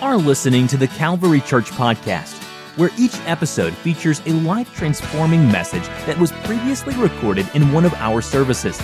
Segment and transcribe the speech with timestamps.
[0.00, 2.40] are listening to the Calvary Church Podcast,
[2.76, 7.92] where each episode features a life transforming message that was previously recorded in one of
[7.94, 8.80] our services.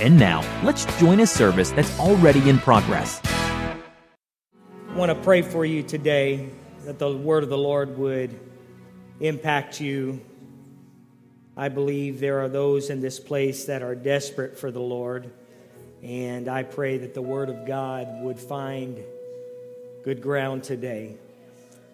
[0.00, 3.20] And now, let's join a service that's already in progress.
[3.24, 6.48] I want to pray for you today
[6.84, 8.38] that the word of the Lord would
[9.20, 10.20] impact you.
[11.56, 15.30] I believe there are those in this place that are desperate for the Lord.
[16.02, 19.02] And I pray that the Word of God would find
[20.06, 21.16] good ground today.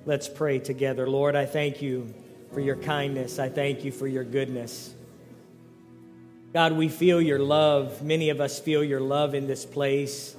[0.05, 1.09] Let's pray together.
[1.09, 2.13] Lord, I thank you
[2.53, 3.39] for your kindness.
[3.39, 4.95] I thank you for your goodness.
[6.53, 8.03] God, we feel your love.
[8.03, 10.37] Many of us feel your love in this place.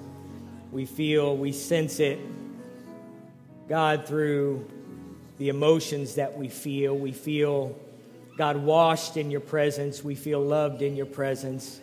[0.71, 2.19] We feel, we sense it,
[3.67, 4.69] God, through
[5.39, 6.95] the emotions that we feel.
[6.95, 7.75] We feel,
[8.37, 10.03] God, washed in your presence.
[10.03, 11.81] We feel loved in your presence.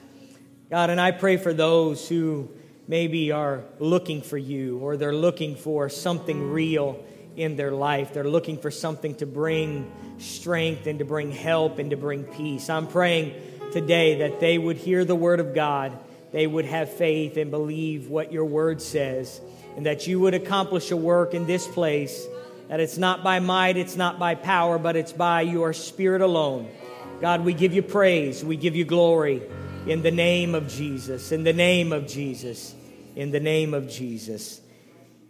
[0.70, 2.48] God, and I pray for those who
[2.90, 7.00] maybe are looking for you or they're looking for something real
[7.36, 8.12] in their life.
[8.12, 12.68] They're looking for something to bring strength and to bring help and to bring peace.
[12.68, 15.96] I'm praying today that they would hear the word of God,
[16.32, 19.40] they would have faith and believe what your word says,
[19.76, 22.26] and that you would accomplish a work in this place.
[22.66, 26.68] That it's not by might, it's not by power, but it's by your spirit alone.
[27.20, 29.42] God, we give you praise, we give you glory
[29.86, 32.74] in the name of Jesus, in the name of Jesus,
[33.16, 34.60] in the name of Jesus.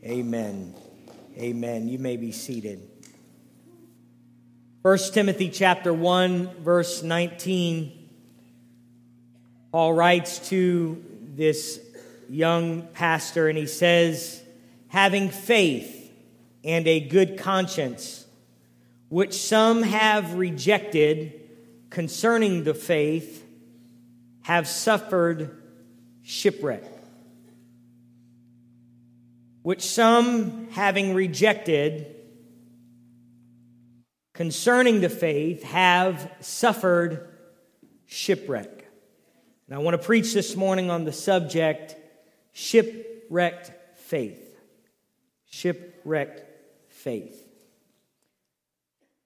[0.05, 0.75] Amen.
[1.37, 1.89] Amen.
[1.89, 2.89] You may be seated.
[4.83, 8.09] 1 Timothy chapter 1 verse 19
[9.73, 11.79] Paul writes to this
[12.31, 14.43] young pastor and he says
[14.89, 16.11] having faith
[16.65, 18.27] and a good conscience
[19.11, 21.41] which some have rejected
[21.91, 23.45] concerning the faith
[24.43, 25.61] have suffered
[26.23, 26.85] shipwreck,
[29.63, 32.15] which some, having rejected
[34.33, 37.29] concerning the faith, have suffered
[38.07, 38.87] shipwreck.
[39.69, 41.95] And I want to preach this morning on the subject
[42.53, 44.59] shipwrecked faith.
[45.47, 46.43] Shipwrecked
[46.89, 47.47] faith.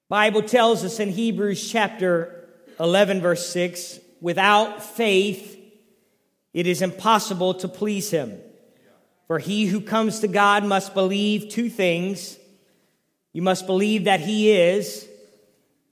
[0.09, 5.61] Bible tells us in Hebrews chapter 11 verse 6 Without faith,
[6.55, 8.39] it is impossible to please him.
[9.27, 12.39] For he who comes to God must believe two things.
[13.33, 15.09] You must believe that he is,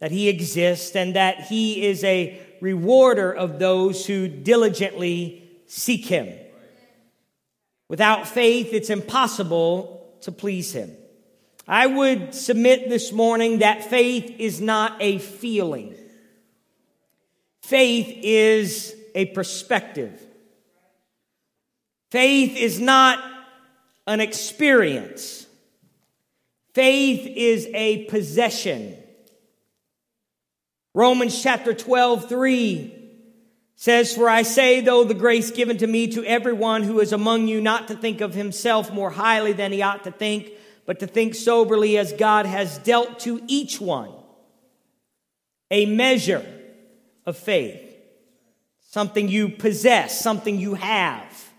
[0.00, 6.38] that he exists, and that he is a rewarder of those who diligently seek him.
[7.88, 10.96] Without faith, it's impossible to please him.
[11.66, 15.94] I would submit this morning that faith is not a feeling.
[17.62, 20.20] Faith is a perspective.
[22.12, 23.24] Faith is not
[24.06, 25.46] an experience.
[26.74, 28.94] Faith is a possession.
[30.92, 32.94] Romans chapter 12, 3
[33.76, 37.48] says, For I say, though the grace given to me to everyone who is among
[37.48, 40.50] you, not to think of himself more highly than he ought to think,
[40.84, 44.12] but to think soberly as God has dealt to each one
[45.70, 46.44] a measure
[47.24, 47.80] of faith,
[48.90, 51.51] something you possess, something you have.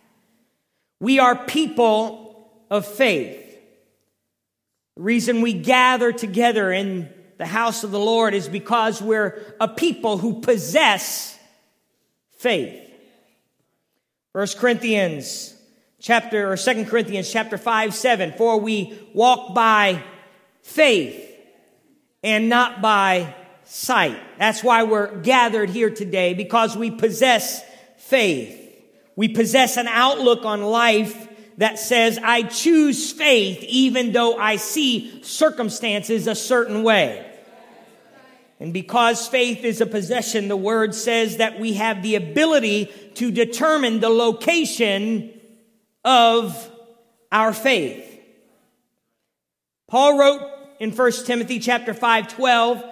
[1.04, 3.38] We are people of faith.
[4.96, 9.68] The reason we gather together in the house of the Lord is because we're a
[9.68, 11.38] people who possess
[12.38, 12.90] faith.
[14.32, 15.54] First Corinthians
[16.00, 20.02] chapter or Second Corinthians chapter 5 7 for we walk by
[20.62, 21.22] faith
[22.24, 23.36] and not by
[23.66, 24.18] sight.
[24.40, 27.62] That's why we're gathered here today because we possess
[27.98, 28.63] faith.
[29.16, 35.24] We possess an outlook on life that says, I choose faith even though I see
[35.24, 37.30] circumstances a certain way.
[38.60, 42.86] And because faith is a possession, the word says that we have the ability
[43.16, 45.32] to determine the location
[46.06, 46.72] of
[47.32, 48.10] our faith.
[49.88, 50.42] Paul wrote
[50.80, 52.84] in 1 Timothy chapter 5, 12,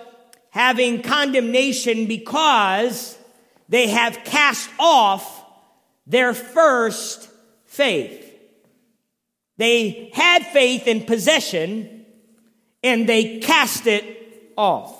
[0.49, 3.17] having condemnation because
[3.69, 5.40] they have cast off
[6.05, 7.29] their first
[7.65, 8.27] faith.
[9.57, 12.05] They had faith in possession
[12.83, 14.97] and they cast it off.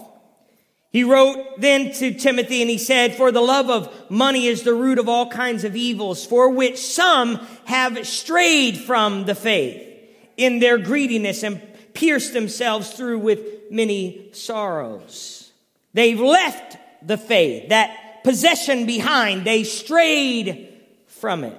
[0.92, 4.74] He wrote then to Timothy and he said, For the love of money is the
[4.74, 9.88] root of all kinds of evils, for which some have strayed from the faith
[10.36, 11.62] in their greediness and
[11.94, 13.40] pierced themselves through with
[13.72, 15.52] many sorrows.
[15.94, 19.46] They've left the faith, that possession behind.
[19.46, 20.71] They strayed
[21.22, 21.56] from it.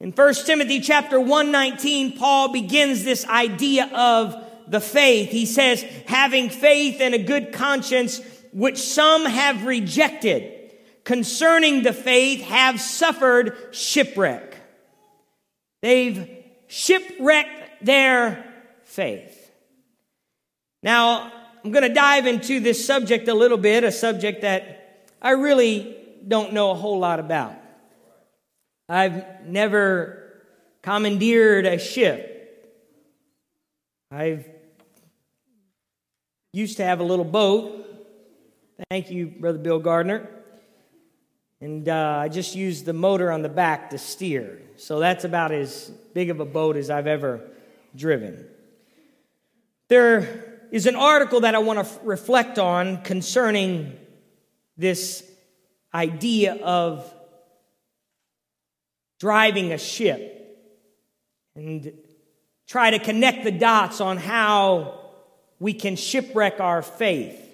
[0.00, 4.36] In 1 Timothy chapter 119, Paul begins this idea of
[4.68, 5.30] the faith.
[5.30, 8.20] He says, having faith and a good conscience,
[8.52, 10.72] which some have rejected,
[11.04, 14.56] concerning the faith have suffered shipwreck.
[15.80, 16.28] They've
[16.66, 18.44] shipwrecked their
[18.84, 19.50] faith.
[20.82, 21.32] Now,
[21.64, 25.96] I'm going to dive into this subject a little bit, a subject that I really
[26.26, 27.54] don't know a whole lot about.
[28.88, 30.42] I've never
[30.82, 32.34] commandeered a ship.
[34.10, 34.48] I've
[36.54, 37.84] used to have a little boat.
[38.88, 40.28] Thank you, Brother Bill Gardner.
[41.60, 44.62] And uh, I just used the motor on the back to steer.
[44.76, 47.42] So that's about as big of a boat as I've ever
[47.94, 48.46] driven.
[49.88, 53.96] There is an article that I want to f- reflect on concerning
[54.76, 55.28] this
[55.92, 57.12] idea of
[59.18, 60.34] driving a ship
[61.54, 61.92] and
[62.66, 65.00] try to connect the dots on how
[65.58, 67.44] we can shipwreck our faith.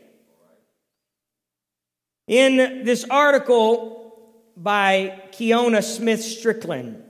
[2.26, 7.02] In this article by Kiona Smith Strickland,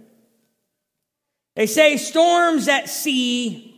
[1.57, 3.71] they say storms at sea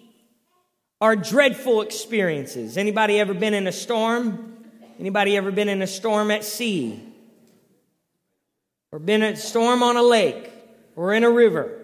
[1.00, 2.78] are dreadful experiences.
[2.78, 4.64] Anybody ever been in a storm?
[4.98, 7.02] Anybody ever been in a storm at sea?
[8.92, 10.50] Or been in a storm on a lake
[10.96, 11.82] or in a river?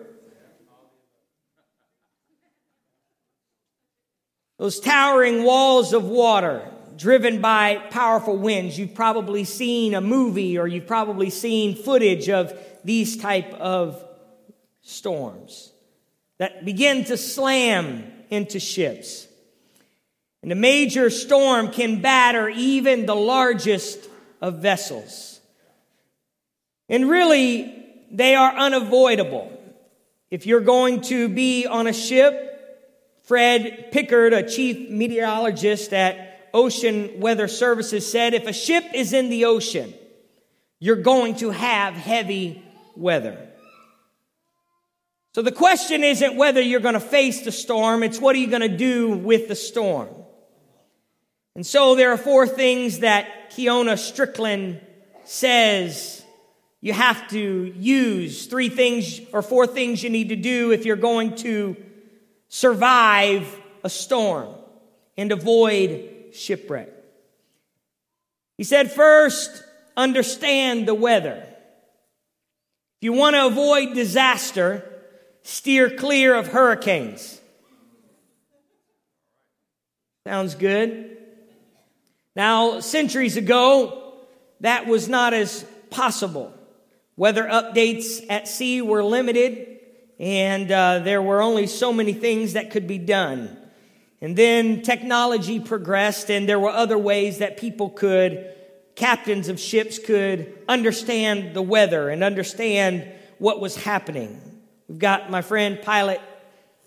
[4.59, 8.79] Those towering walls of water driven by powerful winds.
[8.79, 14.03] You've probably seen a movie or you've probably seen footage of these type of
[14.83, 15.73] storms
[16.39, 19.27] that begin to slam into ships.
[20.43, 24.09] And a major storm can batter even the largest
[24.41, 25.41] of vessels.
[26.89, 27.82] And really,
[28.13, 29.51] they are unavoidable.
[30.31, 32.51] If you're going to be on a ship,
[33.25, 39.31] Fred Pickard, a chief meteorologist at Ocean Weather Services, said if a ship is in
[39.31, 39.95] the ocean,
[40.79, 42.63] you're going to have heavy
[42.95, 43.49] weather.
[45.35, 48.49] So the question isn't whether you're going to face the storm, it's what are you
[48.49, 50.09] going to do with the storm.
[51.55, 54.81] And so there are four things that Kiona Strickland
[55.25, 56.22] says
[56.83, 58.47] you have to use.
[58.47, 61.77] Three things or four things you need to do if you're going to
[62.49, 64.55] survive a storm
[65.17, 66.91] and avoid shipwreck.
[68.59, 69.63] He said, first,
[69.97, 71.47] understand the weather.
[73.01, 74.85] If you want to avoid disaster,
[75.43, 77.41] steer clear of hurricanes.
[80.27, 81.17] Sounds good.
[82.35, 84.15] Now, centuries ago,
[84.61, 86.53] that was not as possible.
[87.23, 89.79] Weather updates at sea were limited,
[90.19, 93.57] and uh, there were only so many things that could be done.
[94.21, 98.53] And then technology progressed, and there were other ways that people could,
[98.97, 103.09] captains of ships could understand the weather and understand
[103.39, 104.43] what was happening.
[104.89, 106.21] We've got my friend pilot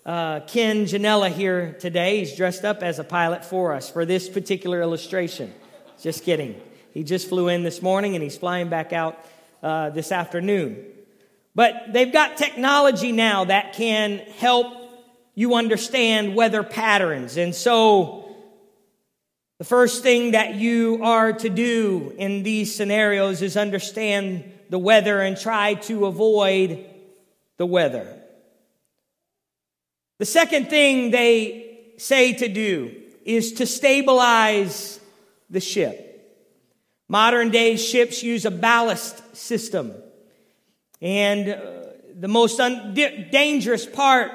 [0.04, 2.18] uh, Ken Janella here today.
[2.18, 5.54] He's dressed up as a pilot for us for this particular illustration.
[6.02, 6.60] Just kidding.
[6.92, 9.18] He just flew in this morning and he's flying back out
[9.62, 10.84] uh, this afternoon.
[11.54, 14.66] But they've got technology now that can help
[15.34, 17.36] you understand weather patterns.
[17.36, 18.22] And so,
[19.58, 25.20] the first thing that you are to do in these scenarios is understand the weather
[25.20, 26.84] and try to avoid
[27.56, 28.20] the weather.
[30.18, 32.94] The second thing they say to do
[33.24, 35.00] is to stabilize
[35.48, 36.05] the ship.
[37.08, 39.94] Modern day ships use a ballast system.
[41.00, 41.82] And uh,
[42.18, 44.32] the most un- dangerous part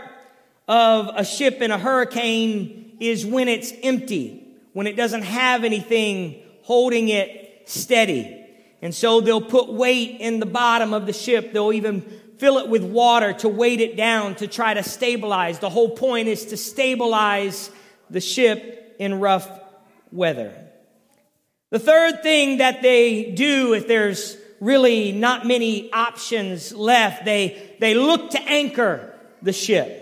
[0.67, 6.41] of a ship in a hurricane is when it's empty, when it doesn't have anything
[6.61, 8.37] holding it steady.
[8.81, 11.51] And so they'll put weight in the bottom of the ship.
[11.51, 12.01] They'll even
[12.37, 15.59] fill it with water to weight it down to try to stabilize.
[15.59, 17.69] The whole point is to stabilize
[18.09, 19.47] the ship in rough
[20.11, 20.70] weather.
[21.71, 27.95] The third thing that they do if there's really not many options left, they, they
[27.95, 29.97] look to anchor the ship.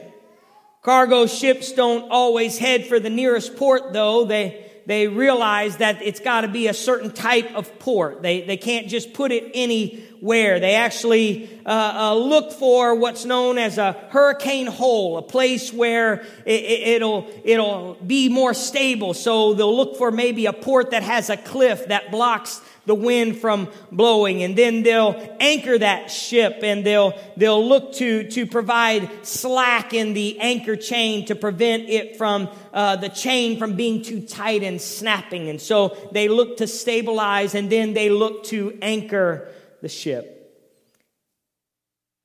[0.81, 4.25] Cargo ships don't always head for the nearest port though.
[4.25, 8.23] They, they realize that it's got to be a certain type of port.
[8.23, 10.59] They, they can't just put it anywhere.
[10.59, 16.25] They actually uh, uh, look for what's known as a hurricane hole, a place where
[16.43, 19.13] it, will it'll be more stable.
[19.13, 23.37] So they'll look for maybe a port that has a cliff that blocks the wind
[23.37, 24.41] from blowing.
[24.41, 30.13] And then they'll anchor that ship and they'll they'll look to to provide slack in
[30.13, 34.81] the anchor chain to prevent it from uh, the chain from being too tight and
[34.81, 35.49] snapping.
[35.49, 39.47] And so they look to stabilize and then they look to anchor
[39.81, 40.35] the ship.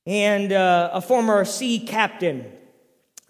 [0.07, 2.51] And uh, a former sea captain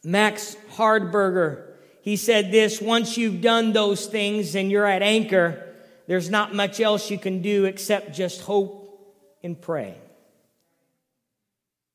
[0.04, 1.74] max hardberger
[2.04, 5.63] he said this once you've done those things and you're at anchor
[6.06, 8.84] there's not much else you can do except just hope
[9.42, 9.96] and pray.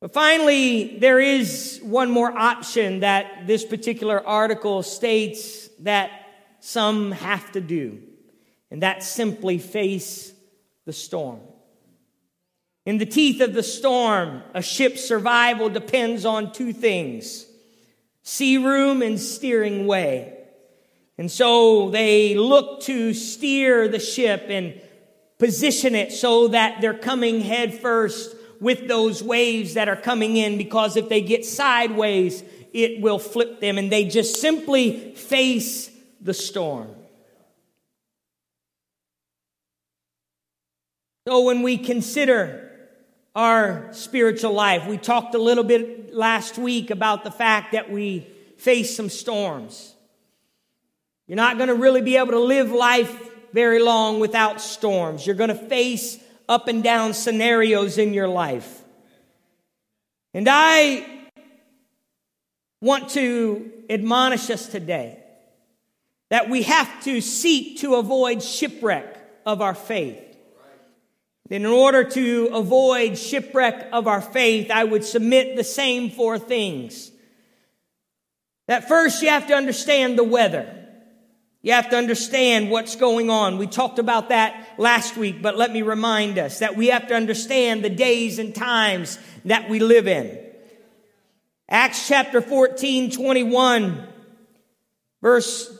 [0.02, 6.12] But finally, there is one more option that this particular article states that
[6.62, 8.02] some have to do,
[8.72, 10.34] and that's simply face
[10.86, 11.42] the storm.
[12.86, 17.46] In the teeth of the storm, a ship's survival depends on two things
[18.24, 20.39] sea room and steering way.
[21.20, 24.80] And so they look to steer the ship and
[25.38, 30.58] position it so that they're coming head first with those waves that are coming in
[30.58, 36.34] because if they get sideways, it will flip them and they just simply face the
[36.34, 36.88] storm.
[41.28, 42.72] So when we consider
[43.36, 48.26] our spiritual life, we talked a little bit last week about the fact that we
[48.58, 49.96] face some storms.
[51.30, 55.28] You're not going to really be able to live life very long without storms.
[55.28, 56.18] You're going to face
[56.50, 58.82] up and down scenarios in your life.
[60.34, 61.06] And I
[62.82, 65.20] want to admonish us today
[66.32, 70.18] that we have to seek to avoid shipwreck of our faith.
[71.52, 77.12] In order to avoid shipwreck of our faith, I would submit the same four things.
[78.68, 80.76] That first, you have to understand the weather.
[81.62, 83.58] You have to understand what's going on.
[83.58, 87.16] We talked about that last week, but let me remind us that we have to
[87.16, 90.40] understand the days and times that we live in.
[91.68, 94.08] Acts chapter 14, 21,
[95.22, 95.78] verse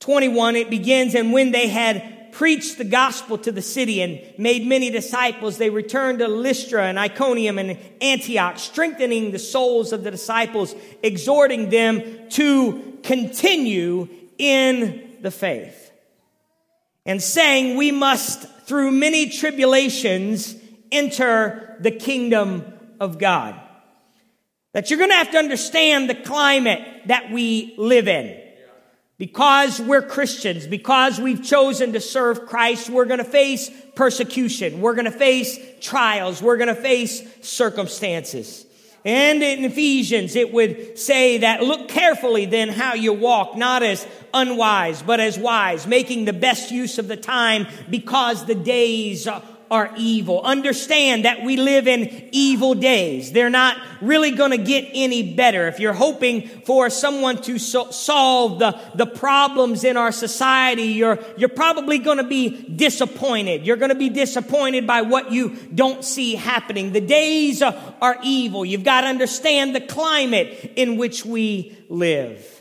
[0.00, 4.66] 21, it begins, and when they had preached the gospel to the city and made
[4.66, 10.10] many disciples, they returned to Lystra and Iconium and Antioch, strengthening the souls of the
[10.10, 14.08] disciples, exhorting them to continue
[14.38, 15.90] in the faith
[17.04, 20.54] and saying we must through many tribulations
[20.92, 22.64] enter the kingdom
[23.00, 23.58] of God.
[24.74, 28.38] That you're going to have to understand the climate that we live in.
[29.16, 34.80] Because we're Christians, because we've chosen to serve Christ, we're going to face persecution.
[34.80, 36.40] We're going to face trials.
[36.40, 38.64] We're going to face circumstances.
[39.08, 44.06] And in Ephesians, it would say that look carefully then how you walk, not as
[44.34, 49.26] unwise, but as wise, making the best use of the time because the days
[49.70, 50.42] are evil.
[50.42, 53.32] Understand that we live in evil days.
[53.32, 55.68] They're not really going to get any better.
[55.68, 61.18] If you're hoping for someone to so- solve the, the problems in our society, you're,
[61.36, 63.66] you're probably going to be disappointed.
[63.66, 66.92] You're going to be disappointed by what you don't see happening.
[66.92, 68.64] The days are evil.
[68.64, 72.58] You've got to understand the climate in which we live.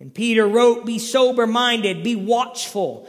[0.00, 3.08] And Peter wrote, Be sober minded, be watchful.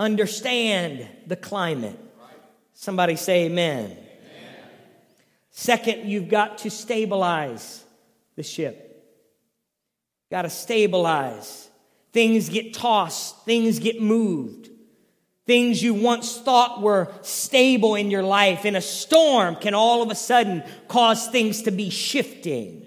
[0.00, 1.98] understand the climate.
[2.72, 3.84] Somebody say amen.
[3.84, 3.98] amen.
[5.50, 7.84] Second, you've got to stabilize
[8.34, 8.86] the ship.
[10.30, 11.68] Got to stabilize.
[12.12, 14.70] Things get tossed, things get moved.
[15.46, 20.10] Things you once thought were stable in your life in a storm can all of
[20.10, 22.86] a sudden cause things to be shifting.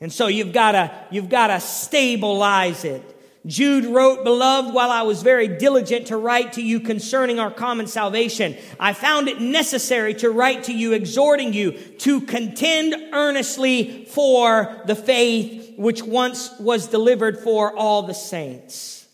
[0.00, 3.13] And so you've got to you've got to stabilize it.
[3.46, 7.86] Jude wrote, Beloved, while I was very diligent to write to you concerning our common
[7.86, 14.82] salvation, I found it necessary to write to you, exhorting you to contend earnestly for
[14.86, 19.06] the faith which once was delivered for all the saints.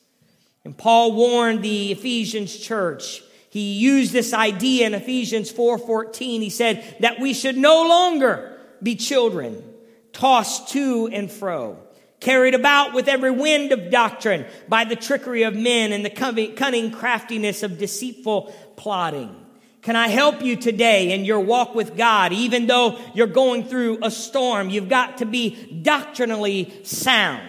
[0.64, 3.22] And Paul warned the Ephesians church.
[3.48, 6.40] He used this idea in Ephesians 4:14.
[6.40, 9.64] He said that we should no longer be children,
[10.12, 11.78] tossed to and fro,
[12.20, 16.90] carried about with every wind of doctrine by the trickery of men and the cunning
[16.90, 19.34] craftiness of deceitful plotting.
[19.82, 22.34] Can I help you today in your walk with God?
[22.34, 27.48] Even though you're going through a storm, you've got to be doctrinally sound.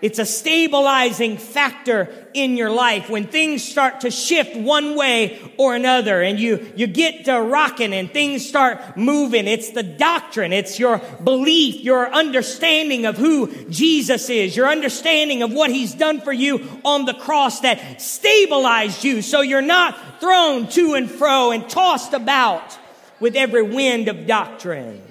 [0.00, 5.74] It's a stabilizing factor in your life when things start to shift one way or
[5.74, 9.48] another and you, you get to rocking and things start moving.
[9.48, 10.52] It's the doctrine.
[10.52, 16.20] It's your belief, your understanding of who Jesus is, your understanding of what he's done
[16.20, 21.50] for you on the cross that stabilized you so you're not thrown to and fro
[21.50, 22.78] and tossed about
[23.18, 25.02] with every wind of doctrine.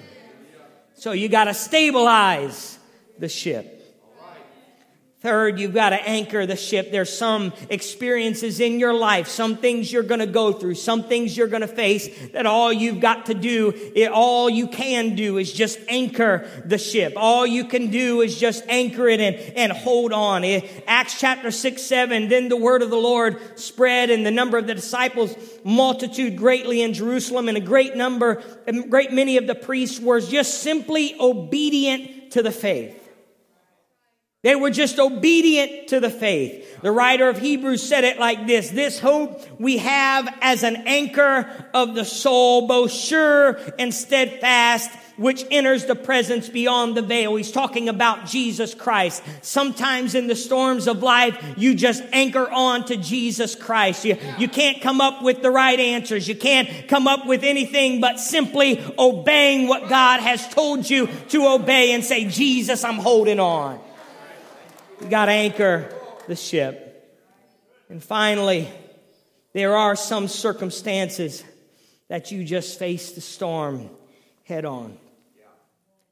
[0.94, 2.78] So you got to stabilize
[3.18, 3.77] the ship.
[5.20, 6.92] Third, you've got to anchor the ship.
[6.92, 11.36] There's some experiences in your life, some things you're going to go through, some things
[11.36, 15.38] you're going to face that all you've got to do, it, all you can do
[15.38, 17.14] is just anchor the ship.
[17.16, 20.44] All you can do is just anchor it and, and hold on.
[20.44, 24.56] It, Acts chapter 6, 7, then the word of the Lord spread and the number
[24.56, 25.34] of the disciples
[25.64, 30.20] multitude greatly in Jerusalem and a great number, a great many of the priests were
[30.20, 33.07] just simply obedient to the faith.
[34.42, 36.80] They were just obedient to the faith.
[36.80, 41.68] The writer of Hebrews said it like this, this hope we have as an anchor
[41.74, 47.34] of the soul, both sure and steadfast, which enters the presence beyond the veil.
[47.34, 49.24] He's talking about Jesus Christ.
[49.42, 54.04] Sometimes in the storms of life, you just anchor on to Jesus Christ.
[54.04, 56.28] You, you can't come up with the right answers.
[56.28, 61.48] You can't come up with anything but simply obeying what God has told you to
[61.48, 63.80] obey and say, Jesus, I'm holding on.
[65.00, 65.92] You got to anchor
[66.26, 66.84] the ship.
[67.88, 68.68] And finally,
[69.52, 71.42] there are some circumstances
[72.08, 73.90] that you just face the storm
[74.44, 74.98] head on.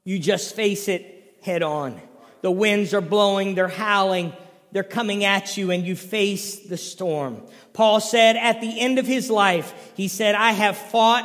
[0.04, 2.00] You just face it head on.
[2.42, 4.32] The winds are blowing, they're howling,
[4.72, 7.42] they're coming at you, and you face the storm.
[7.72, 11.24] Paul said at the end of his life, he said, I have fought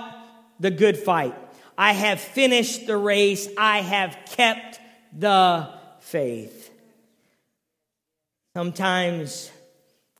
[0.59, 1.35] the good fight.
[1.77, 3.47] I have finished the race.
[3.57, 4.79] I have kept
[5.17, 6.60] the faith.
[8.55, 9.49] Sometimes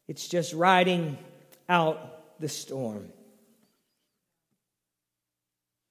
[0.08, 1.17] it's just riding
[1.67, 3.10] out the storm.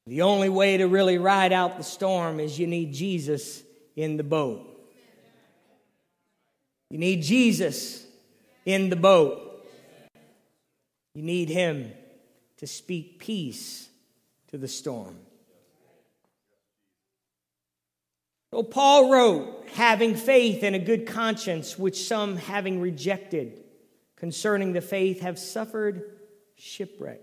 [0.06, 3.62] The only way to really ride out the storm is you need Jesus
[3.94, 4.66] in the boat.
[6.88, 8.04] You need Jesus
[8.64, 9.66] in the boat.
[11.14, 11.92] You need Him
[12.56, 13.88] to speak peace
[14.48, 15.16] to the storm.
[18.50, 23.62] So Paul wrote, having faith and a good conscience, which some having rejected
[24.16, 26.18] concerning the faith have suffered
[26.56, 27.20] shipwreck.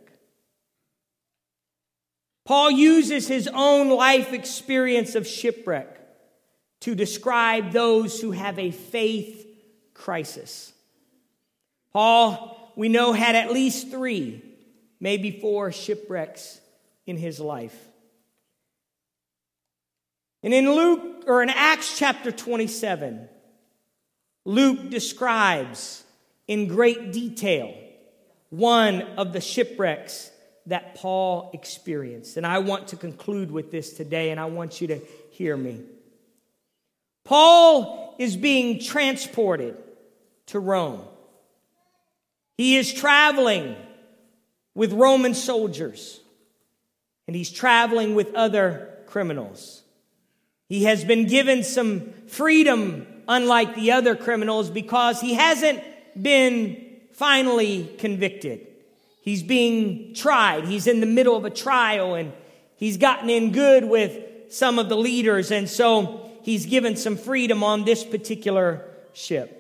[2.46, 6.00] Paul uses his own life experience of shipwreck
[6.82, 9.46] to describe those who have a faith
[9.94, 10.72] crisis.
[11.92, 14.42] Paul, we know, had at least three,
[15.02, 16.62] maybe four shipwrecks
[17.06, 17.78] in his life.
[20.48, 23.28] And in Luke, or in Acts chapter 27,
[24.46, 26.06] Luke describes
[26.48, 27.76] in great detail
[28.50, 30.32] one of the shipwrecks
[30.68, 32.38] that Paul experienced.
[32.38, 35.82] And I want to conclude with this today, and I want you to hear me.
[37.26, 39.76] Paul is being transported
[40.46, 41.04] to Rome.
[42.58, 43.76] He is traveling
[44.74, 46.22] with Roman soldiers,
[47.28, 49.84] and he's traveling with other criminals.
[50.68, 55.82] He has been given some freedom, unlike the other criminals, because he hasn't
[56.22, 58.68] been finally convicted.
[59.22, 60.66] He's being tried.
[60.66, 62.32] He's in the middle of a trial and
[62.78, 65.52] he's gotten in good with some of the leaders.
[65.52, 69.54] And so he's given some freedom on this particular ship.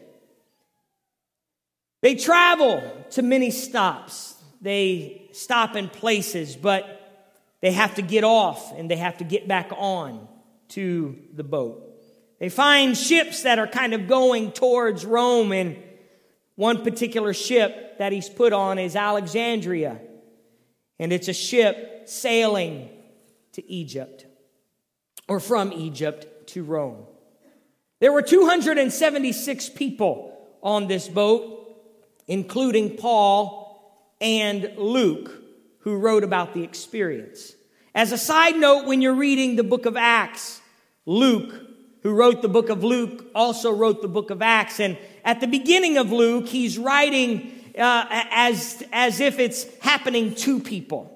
[2.01, 4.35] They travel to many stops.
[4.61, 7.25] They stop in places, but
[7.61, 10.27] they have to get off and they have to get back on
[10.69, 11.83] to the boat.
[12.39, 15.77] They find ships that are kind of going towards Rome, and
[16.55, 19.99] one particular ship that he's put on is Alexandria,
[20.99, 22.89] and it's a ship sailing
[23.53, 24.25] to Egypt,
[25.27, 27.05] or from Egypt to Rome.
[27.99, 31.75] There were 276 people on this boat,
[32.27, 35.31] including Paul and Luke,
[35.79, 37.55] who wrote about the experience.
[37.97, 40.61] As a side note, when you're reading the book of Acts,
[41.07, 41.51] Luke,
[42.03, 44.79] who wrote the book of Luke, also wrote the book of Acts.
[44.79, 50.59] And at the beginning of Luke, he's writing uh, as, as if it's happening to
[50.59, 51.11] people.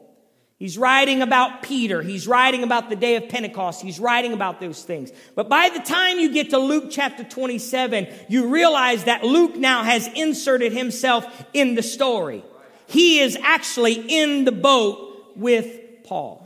[0.57, 2.01] He's writing about Peter.
[2.01, 3.83] He's writing about the day of Pentecost.
[3.83, 5.11] He's writing about those things.
[5.35, 9.83] But by the time you get to Luke chapter 27, you realize that Luke now
[9.83, 12.43] has inserted himself in the story.
[12.87, 16.40] He is actually in the boat with Paul.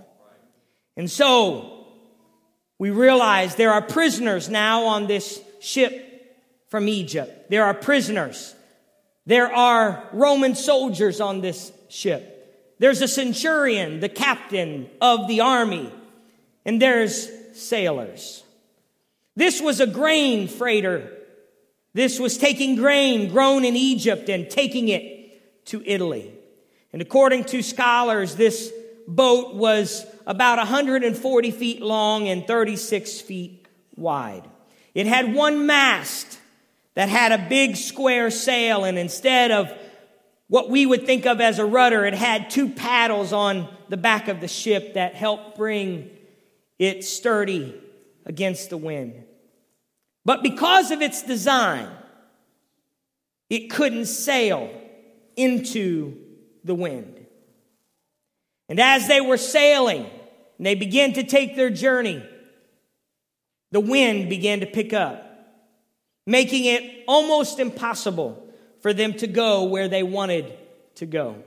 [0.98, 1.88] And so
[2.78, 6.02] we realize there are prisoners now on this ship
[6.68, 7.50] from Egypt.
[7.50, 8.56] There are prisoners.
[9.26, 12.32] There are Roman soldiers on this ship.
[12.80, 15.92] There's a centurion, the captain of the army,
[16.66, 18.44] and there's sailors.
[19.36, 21.12] This was a grain freighter.
[21.94, 26.34] This was taking grain grown in Egypt and taking it to Italy.
[26.92, 28.72] And according to scholars, this
[29.08, 34.44] boat was about 140 feet long and 36 feet wide.
[34.94, 36.40] It had one mast
[36.94, 39.72] that had a big square sail, and instead of
[40.48, 42.06] what we would think of as a rudder.
[42.06, 46.10] It had two paddles on the back of the ship that helped bring
[46.78, 47.76] it sturdy
[48.26, 49.24] against the wind.
[50.24, 51.90] But because of its design,
[53.50, 54.70] it couldn't sail
[55.36, 56.18] into
[56.64, 57.15] the wind.
[58.68, 60.10] And as they were sailing,
[60.58, 62.24] and they began to take their journey,
[63.72, 65.22] the wind began to pick up,
[66.26, 68.42] making it almost impossible
[68.82, 70.58] for them to go where they wanted
[70.96, 71.44] to go.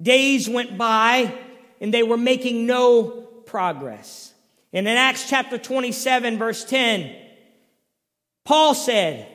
[0.00, 1.34] Days went by
[1.80, 3.10] and they were making no
[3.46, 4.32] progress.
[4.72, 7.14] And in Acts chapter 27, verse 10,
[8.44, 9.26] Paul said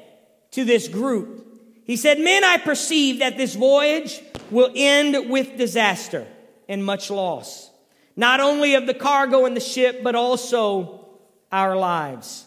[0.52, 1.42] to this group,
[1.86, 6.26] he said, Men, I perceive that this voyage will end with disaster
[6.68, 7.70] and much loss,
[8.16, 11.08] not only of the cargo and the ship, but also
[11.52, 12.46] our lives.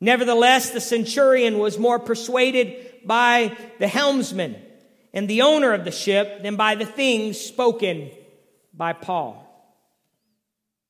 [0.00, 4.56] Nevertheless, the centurion was more persuaded by the helmsman
[5.12, 8.10] and the owner of the ship than by the things spoken
[8.72, 9.44] by Paul.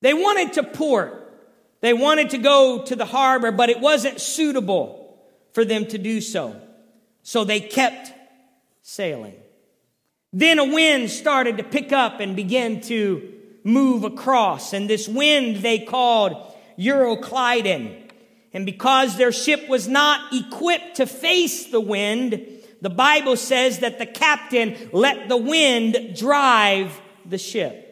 [0.00, 1.24] They wanted to port.
[1.80, 5.18] They wanted to go to the harbor, but it wasn't suitable
[5.52, 6.60] for them to do so.
[7.22, 8.12] So they kept
[8.82, 9.34] sailing.
[10.32, 13.32] Then a wind started to pick up and begin to
[13.64, 14.72] move across.
[14.72, 18.04] And this wind they called Euroclydon.
[18.52, 22.46] And because their ship was not equipped to face the wind,
[22.80, 27.84] the Bible says that the captain let the wind drive the ship.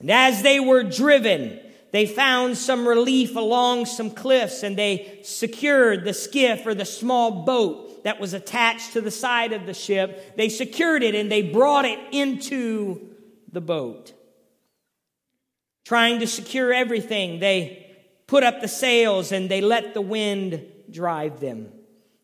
[0.00, 1.60] And as they were driven,
[1.96, 7.44] they found some relief along some cliffs and they secured the skiff or the small
[7.46, 10.36] boat that was attached to the side of the ship.
[10.36, 13.14] They secured it and they brought it into
[13.50, 14.12] the boat.
[15.86, 21.40] Trying to secure everything, they put up the sails and they let the wind drive
[21.40, 21.72] them.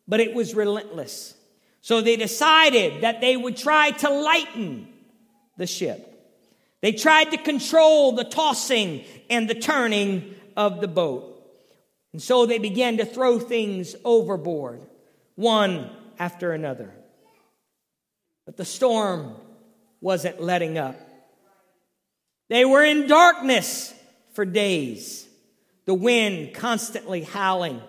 [0.06, 1.32] But it was relentless.
[1.80, 4.88] So they decided that they would try to lighten
[5.56, 6.11] the ship.
[6.82, 11.28] They tried to control the tossing and the turning of the boat.
[12.12, 14.82] And so they began to throw things overboard,
[15.34, 16.92] one after another.
[18.44, 19.34] But the storm
[20.00, 20.96] wasn't letting up.
[22.50, 23.94] They were in darkness
[24.34, 25.26] for days
[25.84, 27.82] the wind constantly howling.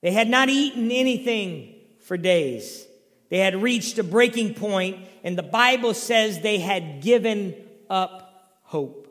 [0.00, 2.84] They had not eaten anything for days.
[3.30, 7.54] They had reached a breaking point, and the Bible says they had given
[7.92, 9.08] up hope.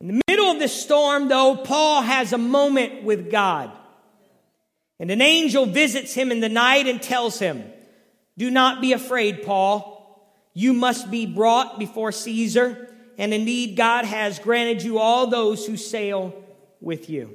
[0.00, 3.72] In the middle of this storm, though, Paul has a moment with God.
[5.00, 7.64] And an angel visits him in the night and tells him,
[8.36, 9.96] Do not be afraid, Paul.
[10.54, 12.88] You must be brought before Caesar
[13.18, 16.32] and indeed God has granted you all those who sail
[16.80, 17.34] with you.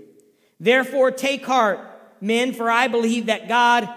[0.60, 1.79] Therefore take heart,
[2.21, 3.93] men, for I believe that God,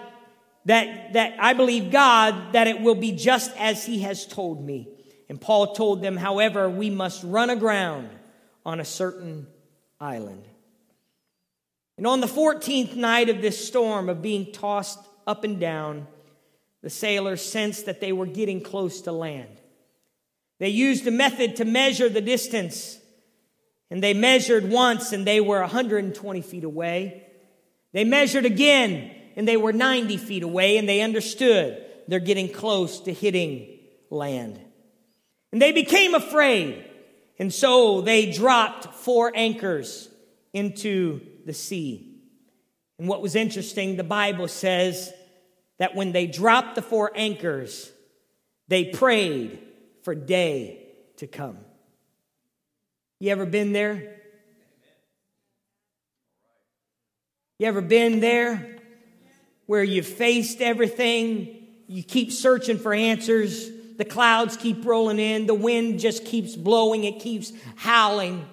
[0.65, 4.89] that, that I believe God that it will be just as he has told me.
[5.29, 8.09] And Paul told them, however, we must run aground
[8.65, 9.47] on a certain
[9.99, 10.43] island.
[11.97, 16.07] And on the 14th night of this storm of being tossed up and down,
[16.81, 19.61] the sailors sensed that they were getting close to land.
[20.59, 22.99] They used a method to measure the distance.
[23.89, 27.23] And they measured once and they were 120 feet away.
[27.93, 32.99] They measured again and they were 90 feet away and they understood they're getting close
[33.01, 34.59] to hitting land.
[35.51, 36.85] And they became afraid.
[37.39, 40.09] And so they dropped four anchors
[40.53, 42.19] into the sea.
[42.99, 45.13] And what was interesting, the Bible says
[45.77, 47.91] that when they dropped the four anchors,
[48.67, 49.59] they prayed
[50.03, 51.57] for day to come.
[53.19, 54.15] You ever been there?
[57.59, 58.77] You ever been there
[59.65, 63.69] where you faced everything you keep searching for answers.
[63.97, 65.47] The clouds keep rolling in.
[65.47, 67.03] The wind just keeps blowing.
[67.03, 68.47] It keeps howling.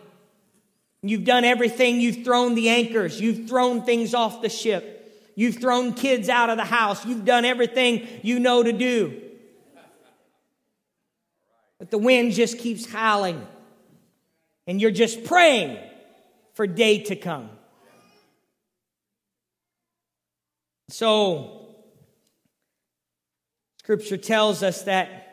[1.02, 2.00] You've done everything.
[2.00, 3.20] You've thrown the anchors.
[3.20, 4.90] You've thrown things off the ship.
[5.36, 7.04] You've thrown kids out of the house.
[7.04, 9.20] You've done everything you know to do.
[11.78, 13.46] But the wind just keeps howling.
[14.66, 15.78] And you're just praying
[16.54, 17.50] for day to come.
[20.88, 21.66] So,
[23.80, 25.23] scripture tells us that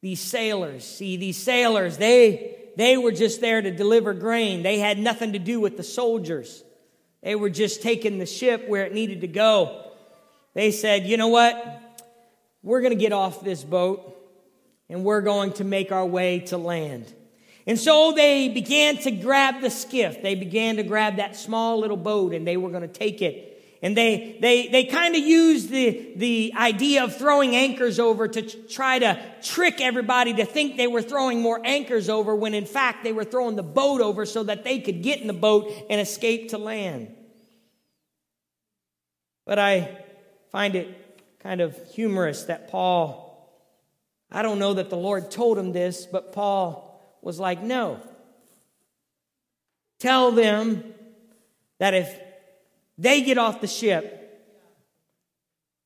[0.00, 4.62] these sailors, see, these sailors, they, they were just there to deliver grain.
[4.62, 6.64] They had nothing to do with the soldiers.
[7.22, 9.92] They were just taking the ship where it needed to go.
[10.54, 11.80] They said, you know what?
[12.62, 14.16] We're going to get off this boat
[14.88, 17.12] and we're going to make our way to land.
[17.66, 20.22] And so they began to grab the skiff.
[20.22, 23.49] They began to grab that small little boat and they were going to take it.
[23.82, 28.42] And they, they, they kind of used the, the idea of throwing anchors over to
[28.42, 33.04] try to trick everybody to think they were throwing more anchors over when in fact
[33.04, 35.98] they were throwing the boat over so that they could get in the boat and
[35.98, 37.14] escape to land.
[39.46, 40.04] But I
[40.52, 43.50] find it kind of humorous that Paul,
[44.30, 47.98] I don't know that the Lord told him this, but Paul was like, no.
[49.98, 50.84] Tell them
[51.78, 52.20] that if
[53.00, 54.16] they get off the ship,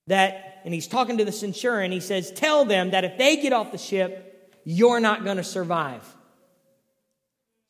[0.09, 3.53] that, and he's talking to the centurion, he says, tell them that if they get
[3.53, 6.03] off the ship, you're not going to survive.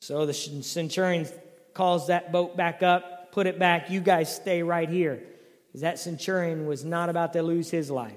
[0.01, 1.27] So the centurion
[1.75, 5.23] calls that boat back up, put it back, you guys stay right here.
[5.67, 8.13] Because that centurion was not about to lose his life.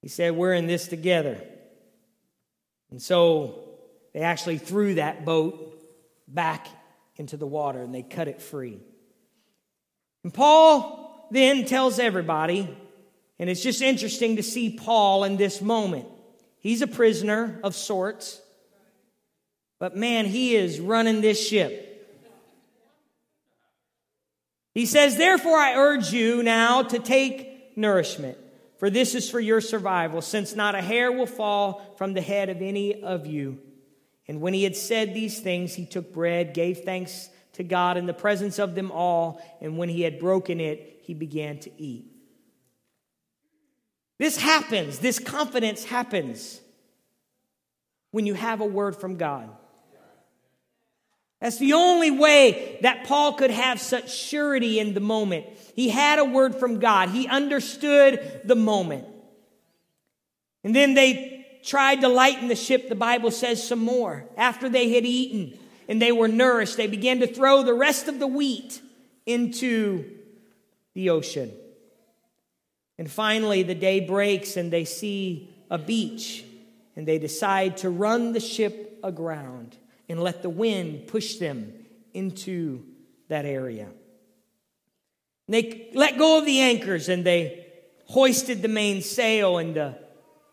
[0.00, 1.42] He said, We're in this together.
[2.90, 3.64] And so
[4.12, 5.82] they actually threw that boat
[6.28, 6.68] back
[7.16, 8.80] into the water and they cut it free.
[10.22, 12.74] And Paul then tells everybody,
[13.38, 16.06] and it's just interesting to see Paul in this moment.
[16.58, 18.40] He's a prisoner of sorts,
[19.78, 21.90] but man, he is running this ship.
[24.72, 28.38] He says, Therefore, I urge you now to take nourishment
[28.84, 32.50] for this is for your survival, since not a hair will fall from the head
[32.50, 33.58] of any of you.
[34.26, 38.06] And when he had said these things, he took bread, gave thanks to God in
[38.06, 42.06] the presence of them all, and when he had broken it, he began to eat.
[44.18, 46.60] This happens, this confidence happens
[48.10, 49.50] when you have a word from God.
[51.40, 55.46] That's the only way that Paul could have such surety in the moment.
[55.74, 59.06] He had a word from God, he understood the moment.
[60.62, 61.33] And then they
[61.64, 64.24] tried to lighten the ship, the Bible says some more.
[64.36, 68.18] After they had eaten and they were nourished, they began to throw the rest of
[68.18, 68.80] the wheat
[69.26, 70.04] into
[70.94, 71.52] the ocean.
[72.98, 76.44] And finally, the day breaks and they see a beach
[76.96, 79.76] and they decide to run the ship aground
[80.08, 81.72] and let the wind push them
[82.12, 82.84] into
[83.28, 83.88] that area.
[85.48, 87.66] They let go of the anchors and they
[88.06, 89.98] hoisted the mainsail, and the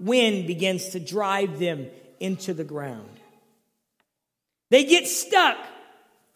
[0.02, 1.88] wind begins to drive them
[2.20, 3.10] into the ground.
[4.70, 5.58] They get stuck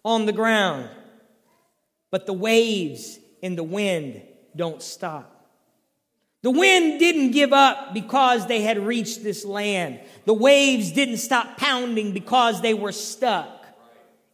[0.03, 0.89] on the ground,
[2.11, 4.21] but the waves and the wind
[4.55, 5.31] don't stop.
[6.43, 9.99] The wind didn't give up because they had reached this land.
[10.25, 13.65] The waves didn't stop pounding because they were stuck.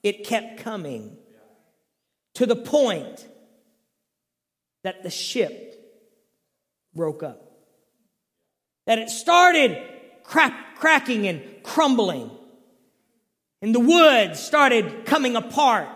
[0.03, 1.15] It kept coming
[2.33, 3.27] to the point
[4.83, 5.77] that the ship
[6.93, 7.50] broke up.
[8.91, 9.82] That it started
[10.25, 12.30] crack, cracking and crumbling.
[13.62, 15.88] And the wood started coming apart.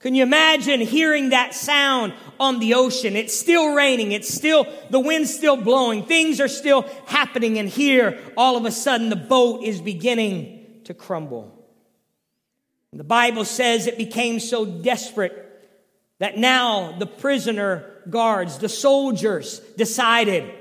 [0.00, 3.16] Can you imagine hearing that sound on the ocean?
[3.16, 4.12] It's still raining.
[4.12, 6.04] It's still, the wind's still blowing.
[6.04, 7.58] Things are still happening.
[7.58, 11.66] And here, all of a sudden, the boat is beginning to crumble.
[12.92, 15.42] The Bible says it became so desperate
[16.18, 20.52] that now the prisoner guards, the soldiers decided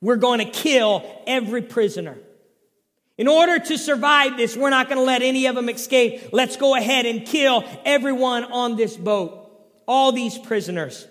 [0.00, 2.16] we're going to kill every prisoner.
[3.18, 6.30] In order to survive this, we're not going to let any of them escape.
[6.32, 9.50] Let's go ahead and kill everyone on this boat,
[9.86, 11.06] all these prisoners.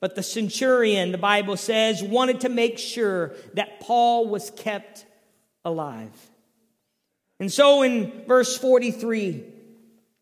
[0.00, 5.04] But the centurion, the Bible says, wanted to make sure that Paul was kept
[5.64, 6.10] alive.
[7.38, 9.44] And so in verse 43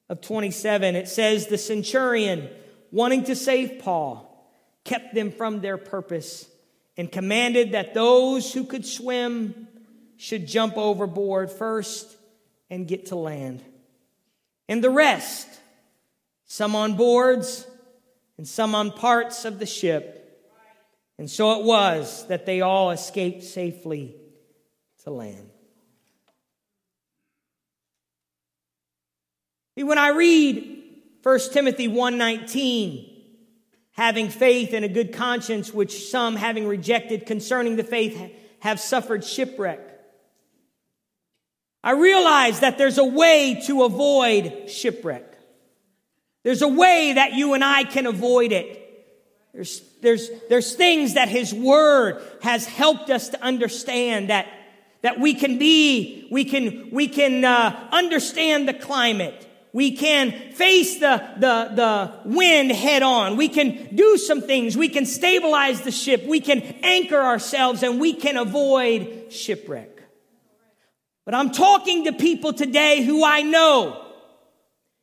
[0.09, 2.51] of 27, it says, The centurion,
[2.91, 4.53] wanting to save Paul,
[4.85, 6.51] kept them from their purpose
[7.01, 9.67] and commanded that those who could swim
[10.19, 12.15] should jump overboard first
[12.69, 13.65] and get to land.
[14.69, 15.49] And the rest,
[16.45, 17.67] some on boards
[18.37, 20.19] and some on parts of the ship,
[21.17, 24.15] And so it was that they all escaped safely
[25.05, 25.51] to land.
[29.75, 30.83] When I read
[31.23, 33.10] 1 Timothy 1:19,
[33.93, 39.25] having faith and a good conscience, which some, having rejected concerning the faith, have suffered
[39.25, 39.81] shipwreck.
[41.83, 45.27] I realize that there's a way to avoid shipwreck.
[46.43, 48.77] There's a way that you and I can avoid it.
[49.53, 54.47] There's, there's, there's things that His Word has helped us to understand that,
[55.03, 59.47] that we can be, we can, we can uh, understand the climate.
[59.73, 63.37] We can face the, the, the wind head on.
[63.37, 64.77] We can do some things.
[64.77, 66.25] We can stabilize the ship.
[66.27, 69.89] We can anchor ourselves and we can avoid shipwreck.
[71.25, 74.07] But I'm talking to people today who I know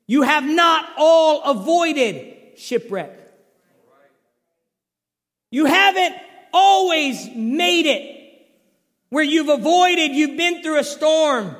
[0.07, 3.13] you have not all avoided shipwreck.
[5.49, 6.15] You haven't
[6.53, 8.17] always made it
[9.09, 11.55] where you've avoided, you've been through a storm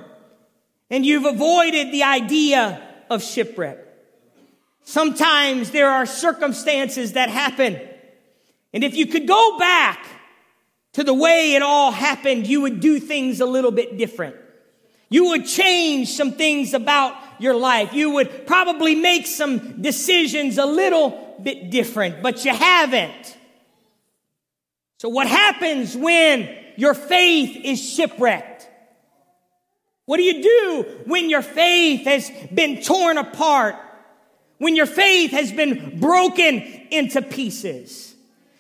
[0.90, 3.78] and you've avoided the idea of shipwreck.
[4.84, 7.80] Sometimes there are circumstances that happen.
[8.74, 10.06] And if you could go back
[10.94, 14.36] to the way it all happened, you would do things a little bit different.
[15.10, 17.94] You would change some things about your life.
[17.94, 23.38] You would probably make some decisions a little bit different, but you haven't.
[25.00, 28.57] So what happens when your faith is shipwrecked?
[30.08, 33.76] What do you do when your faith has been torn apart?
[34.58, 38.16] When your faith has been broken into pieces?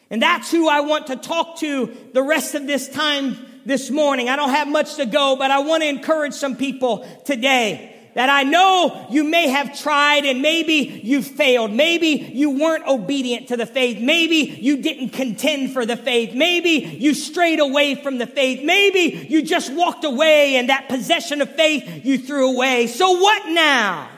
[0.09, 4.27] And that's who I want to talk to the rest of this time this morning.
[4.27, 8.31] I don't have much to go, but I want to encourage some people today that
[8.31, 11.71] I know you may have tried and maybe you failed.
[11.71, 13.99] Maybe you weren't obedient to the faith.
[14.01, 16.33] Maybe you didn't contend for the faith.
[16.33, 18.63] Maybe you strayed away from the faith.
[18.63, 22.87] Maybe you just walked away and that possession of faith you threw away.
[22.87, 24.09] So what now?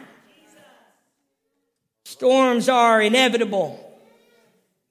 [2.06, 3.89] Storms are inevitable.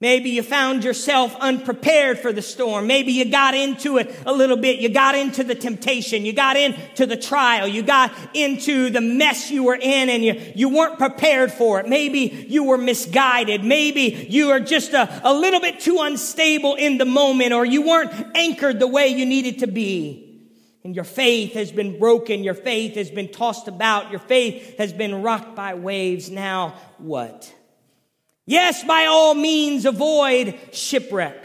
[0.01, 2.87] Maybe you found yourself unprepared for the storm.
[2.87, 4.79] Maybe you got into it a little bit.
[4.79, 6.25] You got into the temptation.
[6.25, 7.67] You got into the trial.
[7.67, 11.89] You got into the mess you were in and you, you weren't prepared for it.
[11.89, 13.65] Maybe you were misguided.
[13.65, 17.85] Maybe you were just a, a little bit too unstable in the moment or you
[17.85, 20.27] weren't anchored the way you needed to be.
[20.85, 22.45] And your faith has been broken.
[22.45, 24.11] Your faith has been tossed about.
[24.11, 26.29] Your faith has been rocked by waves.
[26.29, 27.53] Now what?
[28.49, 31.37] Yes, by all means, avoid shipwreck.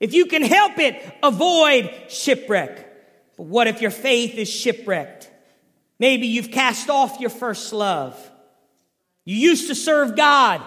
[0.00, 3.36] If you can help it, avoid shipwreck.
[3.36, 5.30] But what if your faith is shipwrecked?
[6.00, 8.18] Maybe you've cast off your first love.
[9.24, 10.62] You used to serve God,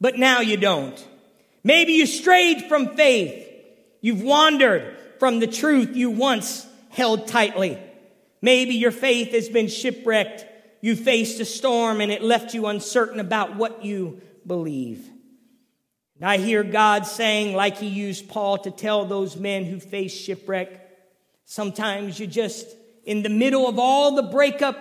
[0.00, 1.06] but now you don't.
[1.62, 3.46] Maybe you strayed from faith.
[4.00, 7.78] You've wandered from the truth you once held tightly.
[8.42, 10.46] Maybe your faith has been shipwrecked.
[10.80, 15.08] You faced a storm and it left you uncertain about what you believe.
[16.16, 20.14] And I hear God saying, like He used Paul to tell those men who face
[20.14, 20.68] shipwreck,
[21.44, 22.66] sometimes you just,
[23.04, 24.78] in the middle of all the breakup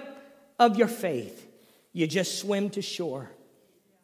[0.59, 1.47] of your faith,
[1.93, 3.31] you just swim to shore.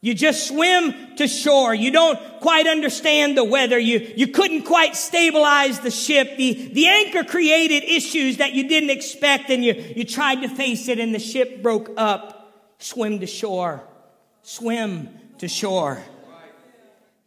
[0.06, 1.74] You just swim to shore.
[1.74, 3.80] You don't quite understand the weather.
[3.80, 6.38] You, you couldn't quite stabilize the ship.
[6.38, 10.90] The, the anchor created issues that you didn't expect and you, you tried to face
[10.90, 12.54] it and the ship broke up.
[12.78, 13.84] Swim to shore.
[14.44, 16.02] Swim to shore.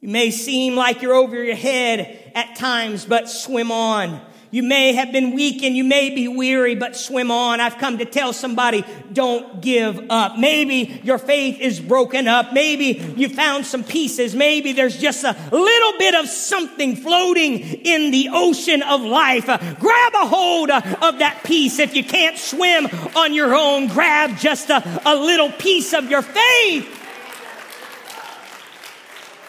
[0.00, 4.20] You may seem like you're over your head at times, but swim on.
[4.50, 7.60] You may have been weak and you may be weary, but swim on.
[7.60, 10.38] I've come to tell somebody, don't give up.
[10.38, 12.54] Maybe your faith is broken up.
[12.54, 14.34] Maybe you found some pieces.
[14.34, 19.46] Maybe there's just a little bit of something floating in the ocean of life.
[19.46, 21.78] Grab a hold of that piece.
[21.78, 26.22] If you can't swim on your own, grab just a, a little piece of your
[26.22, 26.97] faith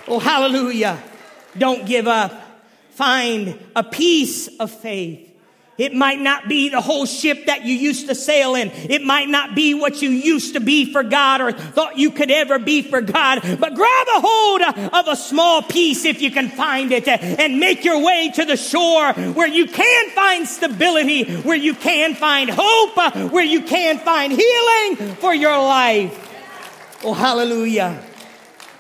[0.09, 1.01] Oh, hallelujah.
[1.57, 2.33] Don't give up.
[2.91, 5.27] Find a piece of faith.
[5.77, 8.69] It might not be the whole ship that you used to sail in.
[8.69, 12.29] It might not be what you used to be for God or thought you could
[12.29, 13.39] ever be for God.
[13.41, 17.85] But grab a hold of a small piece if you can find it and make
[17.85, 23.31] your way to the shore where you can find stability, where you can find hope,
[23.31, 26.25] where you can find healing for your life.
[27.05, 28.03] Oh, hallelujah.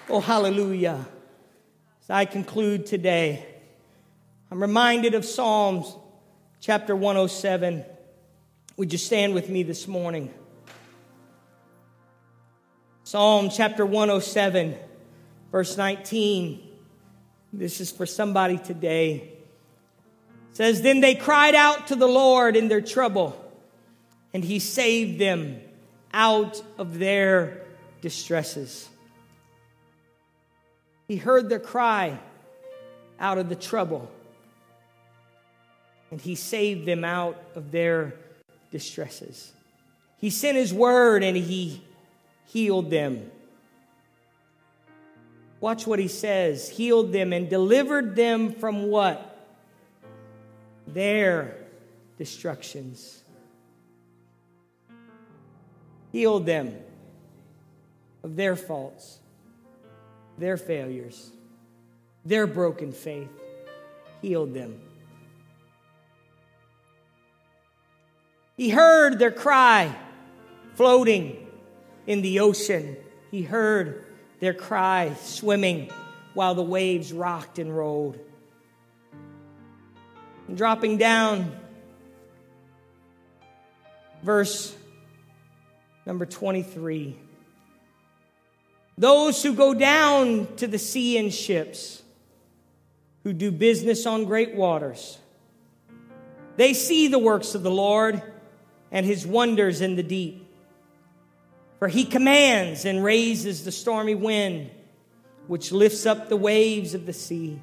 [0.09, 1.05] Oh, hallelujah.
[2.11, 3.45] I conclude today,
[4.49, 5.95] I'm reminded of Psalms
[6.59, 7.85] chapter 107.
[8.77, 10.33] Would you stand with me this morning?
[13.03, 14.75] Psalm chapter 107,
[15.51, 16.67] verse 19.
[17.53, 19.33] This is for somebody today.
[20.49, 23.39] It says, Then they cried out to the Lord in their trouble,
[24.33, 25.61] and he saved them
[26.11, 27.65] out of their
[28.01, 28.89] distresses.
[31.09, 32.19] He heard their cry
[33.19, 34.11] out of the trouble,
[36.11, 38.13] and he saved them out of their
[38.69, 39.51] distresses.
[40.19, 41.83] He sent his word and he
[42.45, 43.31] healed them.
[45.59, 49.35] Watch what he says healed them and delivered them from what?
[50.85, 51.57] Their
[52.19, 53.23] destructions.
[56.11, 56.75] Healed them
[58.23, 59.19] of their faults,
[60.39, 61.31] their failures,
[62.25, 63.29] their broken faith.
[64.21, 64.81] Healed them.
[68.57, 69.95] He heard their cry
[70.75, 71.47] floating
[72.05, 72.97] in the ocean.
[73.31, 74.05] He heard
[74.41, 75.89] their cry swimming
[76.33, 78.19] while the waves rocked and rolled.
[80.49, 81.57] And dropping down,
[84.21, 84.75] verse
[86.05, 87.15] number 23.
[88.99, 92.03] Those who go down to the sea in ships,
[93.23, 95.17] who do business on great waters,
[96.57, 98.21] they see the works of the Lord
[98.91, 100.45] and his wonders in the deep.
[101.79, 104.69] For he commands and raises the stormy wind,
[105.47, 107.61] which lifts up the waves of the sea.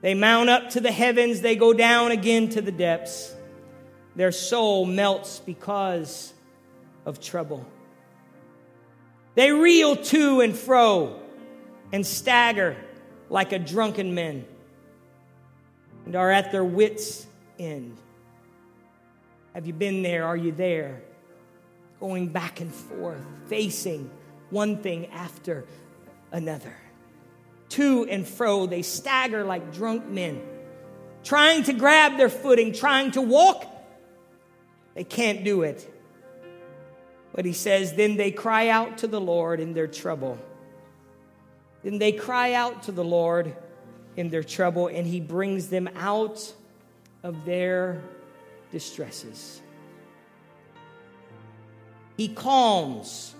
[0.00, 3.34] They mount up to the heavens, they go down again to the depths.
[4.16, 6.32] Their soul melts because
[7.04, 7.66] of trouble.
[9.34, 11.20] They reel to and fro
[11.92, 12.76] and stagger
[13.28, 14.44] like a drunken man
[16.06, 17.26] and are at their wits'
[17.58, 17.96] end.
[19.54, 20.24] Have you been there?
[20.24, 21.02] Are you there?
[22.00, 24.10] going back and forth, facing
[24.48, 25.66] one thing after
[26.32, 26.74] another.
[27.70, 30.42] To and fro, they stagger like drunk men,
[31.22, 33.66] trying to grab their footing, trying to walk.
[34.94, 35.88] They can't do it.
[37.32, 40.38] But he says, then they cry out to the Lord in their trouble.
[41.82, 43.54] Then they cry out to the Lord
[44.16, 46.52] in their trouble, and he brings them out
[47.22, 48.02] of their
[48.72, 49.62] distresses.
[52.16, 53.34] He calms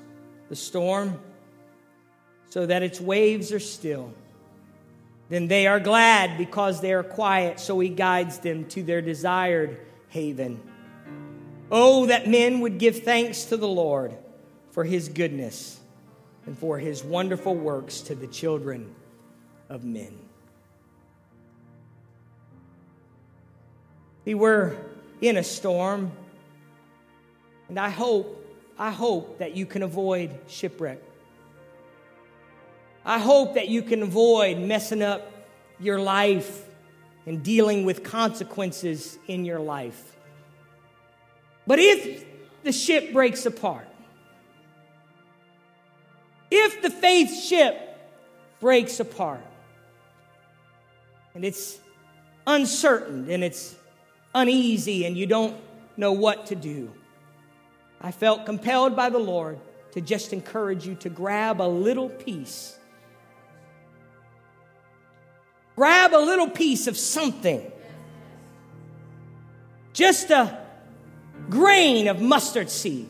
[0.48, 1.20] the storm
[2.48, 4.12] so that its waves are still.
[5.28, 9.78] Then they are glad because they are quiet, so he guides them to their desired
[10.08, 10.60] haven.
[11.70, 14.16] Oh, that men would give thanks to the Lord
[14.72, 15.78] for his goodness
[16.46, 18.94] and for his wonderful works to the children
[19.68, 20.18] of men.
[24.24, 24.76] We were
[25.20, 26.12] in a storm,
[27.68, 28.36] and I hope
[28.78, 31.00] I hope that you can avoid shipwreck.
[33.04, 35.30] I hope that you can avoid messing up
[35.78, 36.64] your life
[37.26, 40.09] and dealing with consequences in your life.
[41.66, 42.24] But if
[42.62, 43.86] the ship breaks apart,
[46.50, 47.98] if the faith ship
[48.60, 49.44] breaks apart,
[51.34, 51.78] and it's
[52.46, 53.76] uncertain and it's
[54.34, 55.56] uneasy and you don't
[55.96, 56.92] know what to do,
[58.00, 59.58] I felt compelled by the Lord
[59.92, 62.76] to just encourage you to grab a little piece.
[65.76, 67.70] Grab a little piece of something.
[69.92, 70.59] Just a
[71.50, 73.08] grain of mustard seed.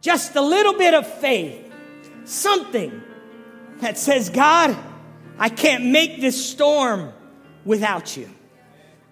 [0.00, 1.70] Just a little bit of faith.
[2.24, 3.02] Something
[3.80, 4.76] that says, God,
[5.38, 7.12] I can't make this storm
[7.64, 8.28] without you.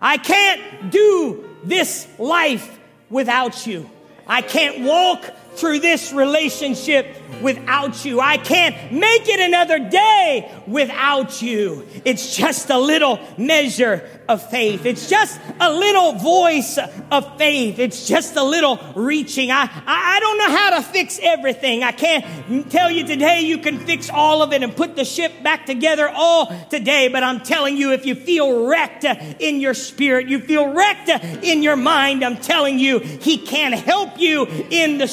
[0.00, 2.78] I can't do this life
[3.10, 3.90] without you.
[4.26, 5.24] I can't walk
[5.58, 8.20] through this relationship without you.
[8.20, 11.86] I can't make it another day without you.
[12.04, 14.84] It's just a little measure of faith.
[14.84, 16.78] It's just a little voice
[17.10, 17.78] of faith.
[17.78, 19.50] It's just a little reaching.
[19.50, 21.82] I, I, don't know how to fix everything.
[21.82, 25.42] I can't tell you today you can fix all of it and put the ship
[25.42, 27.08] back together all today.
[27.08, 31.08] But I'm telling you, if you feel wrecked in your spirit, you feel wrecked
[31.42, 35.08] in your mind, I'm telling you, He can help you in the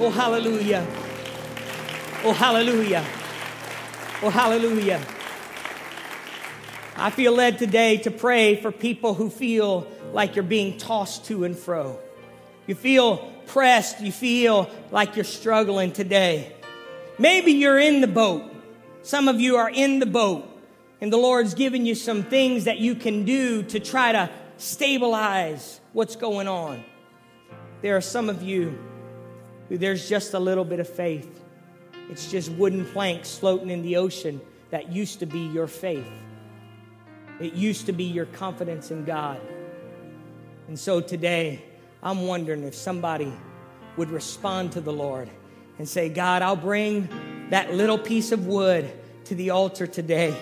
[0.00, 0.84] Oh, hallelujah.
[2.24, 3.04] Oh, hallelujah.
[4.20, 5.00] Oh, hallelujah.
[6.96, 11.44] I feel led today to pray for people who feel like you're being tossed to
[11.44, 12.00] and fro.
[12.66, 14.00] You feel pressed.
[14.00, 16.52] You feel like you're struggling today.
[17.16, 18.42] Maybe you're in the boat.
[19.02, 20.48] Some of you are in the boat,
[21.00, 25.80] and the Lord's given you some things that you can do to try to stabilize
[25.92, 26.82] what's going on.
[27.80, 28.76] There are some of you
[29.68, 31.44] who there's just a little bit of faith.
[32.10, 36.10] It's just wooden planks floating in the ocean that used to be your faith.
[37.40, 39.40] It used to be your confidence in God.
[40.66, 41.62] And so today,
[42.02, 43.32] I'm wondering if somebody
[43.96, 45.30] would respond to the Lord
[45.78, 47.08] and say, God, I'll bring
[47.50, 48.90] that little piece of wood
[49.26, 50.36] to the altar today.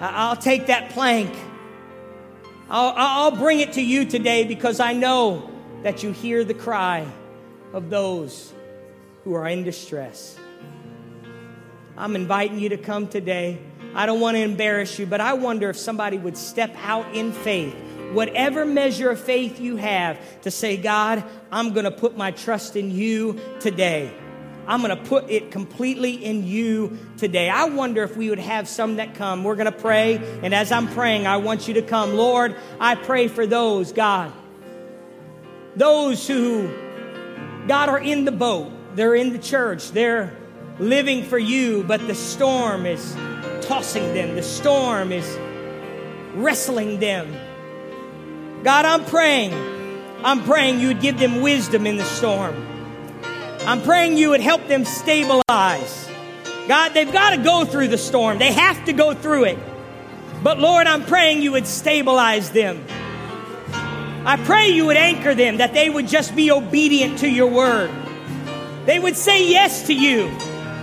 [0.00, 1.32] I'll take that plank.
[2.68, 5.55] I'll, I'll bring it to you today because I know
[5.86, 7.06] that you hear the cry
[7.72, 8.52] of those
[9.22, 10.36] who are in distress.
[11.96, 13.60] I'm inviting you to come today.
[13.94, 17.30] I don't want to embarrass you, but I wonder if somebody would step out in
[17.30, 17.72] faith,
[18.10, 21.22] whatever measure of faith you have, to say, God,
[21.52, 24.12] I'm going to put my trust in you today.
[24.66, 27.48] I'm going to put it completely in you today.
[27.48, 29.44] I wonder if we would have some that come.
[29.44, 32.14] We're going to pray, and as I'm praying, I want you to come.
[32.14, 34.32] Lord, I pray for those, God,
[35.76, 36.68] those who,
[37.68, 40.34] God, are in the boat, they're in the church, they're
[40.78, 43.14] living for you, but the storm is
[43.60, 45.38] tossing them, the storm is
[46.34, 47.32] wrestling them.
[48.62, 49.52] God, I'm praying.
[50.24, 52.54] I'm praying you would give them wisdom in the storm.
[53.60, 56.08] I'm praying you would help them stabilize.
[56.66, 58.38] God, they've got to go through the storm.
[58.38, 59.58] They have to go through it.
[60.42, 62.84] But Lord, I'm praying you would stabilize them.
[64.26, 67.90] I pray you would anchor them, that they would just be obedient to your word.
[68.84, 70.28] They would say yes to you.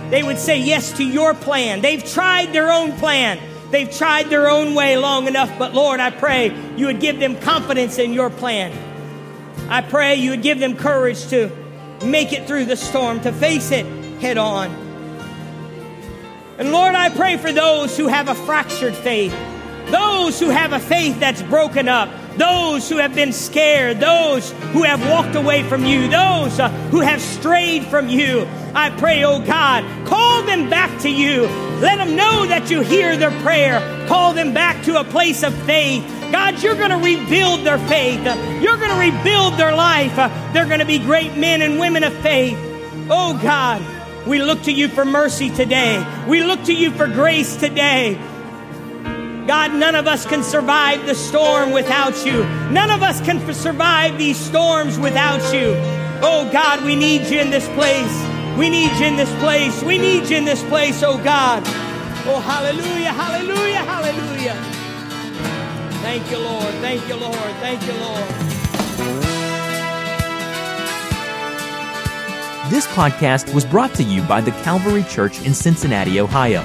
[0.08, 1.82] They would say yes to your plan.
[1.82, 3.38] They've tried their own plan.
[3.70, 7.38] They've tried their own way long enough, but Lord, I pray you would give them
[7.40, 8.72] confidence in your plan.
[9.68, 11.50] I pray you would give them courage to
[12.02, 13.84] make it through the storm, to face it
[14.20, 14.70] head on.
[16.56, 19.36] And Lord, I pray for those who have a fractured faith,
[19.90, 24.82] those who have a faith that's broken up, those who have been scared, those who
[24.82, 28.46] have walked away from you, those uh, who have strayed from you.
[28.74, 31.42] I pray, oh God, call them back to you.
[31.80, 34.06] Let them know that you hear their prayer.
[34.08, 36.02] Call them back to a place of faith.
[36.32, 38.24] God, you're going to rebuild their faith.
[38.60, 40.16] You're going to rebuild their life.
[40.52, 42.56] They're going to be great men and women of faith.
[43.08, 46.04] Oh God, we look to you for mercy today.
[46.26, 48.18] We look to you for grace today.
[49.46, 52.44] God, none of us can survive the storm without you.
[52.70, 55.74] None of us can survive these storms without you.
[56.22, 58.58] Oh God, we need you in this place.
[58.58, 59.82] We need you in this place.
[59.82, 61.62] We need you in this place, oh God.
[62.26, 64.54] Oh, hallelujah, hallelujah, hallelujah.
[66.00, 66.74] Thank you, Lord.
[66.76, 67.34] Thank you, Lord.
[67.60, 68.24] Thank you, Lord.
[72.70, 76.64] This podcast was brought to you by the Calvary Church in Cincinnati, Ohio.